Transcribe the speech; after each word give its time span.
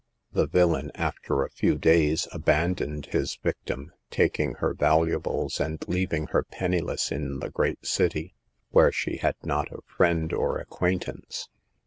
The 0.31 0.47
villain, 0.47 0.91
after 0.95 1.43
a 1.43 1.49
few 1.51 1.77
days, 1.77 2.27
aban 2.33 2.73
doned 2.75 3.05
his 3.13 3.35
victim, 3.35 3.91
taking 4.09 4.53
her 4.55 4.73
valuables 4.73 5.59
and 5.59 5.77
leaving 5.87 6.25
her 6.33 6.41
penniless 6.41 7.11
in 7.11 7.37
the 7.37 7.51
great 7.51 7.85
city, 7.85 8.33
where 8.71 8.91
she 8.91 9.17
had 9.17 9.35
not 9.43 9.71
a 9.71 9.83
friend 9.85 10.33
or 10.33 10.57
acquaintance. 10.57 11.49